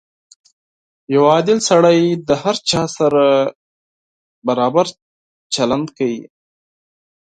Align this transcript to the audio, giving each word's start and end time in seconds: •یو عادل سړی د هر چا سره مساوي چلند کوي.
•یو 1.13 1.23
عادل 1.31 1.59
سړی 1.69 1.99
د 2.27 2.29
هر 2.41 2.55
چا 2.69 2.83
سره 2.97 3.23
مساوي 4.45 4.83
چلند 5.53 5.87
کوي. 5.97 6.21